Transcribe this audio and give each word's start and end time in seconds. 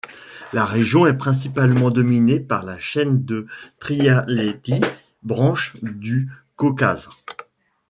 La 0.51 0.65
région 0.65 1.05
est 1.05 1.13
principalement 1.13 1.91
dominée 1.91 2.39
par 2.39 2.63
la 2.63 2.79
Chaîne 2.79 3.23
de 3.23 3.45
Trialeti, 3.79 4.81
branche 5.21 5.77
du 5.83 6.27
Caucase. 6.55 7.07